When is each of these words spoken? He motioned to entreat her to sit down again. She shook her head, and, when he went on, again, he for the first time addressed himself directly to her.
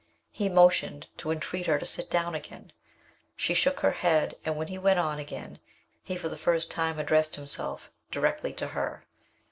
He 0.31 0.49
motioned 0.49 1.05
to 1.17 1.29
entreat 1.29 1.67
her 1.67 1.77
to 1.77 1.85
sit 1.85 2.09
down 2.09 2.33
again. 2.33 2.73
She 3.35 3.53
shook 3.53 3.81
her 3.81 3.91
head, 3.91 4.35
and, 4.43 4.57
when 4.57 4.69
he 4.69 4.79
went 4.79 4.97
on, 4.97 5.19
again, 5.19 5.59
he 6.03 6.15
for 6.17 6.27
the 6.27 6.39
first 6.39 6.71
time 6.71 6.97
addressed 6.97 7.35
himself 7.35 7.91
directly 8.09 8.51
to 8.53 8.69
her. 8.69 9.05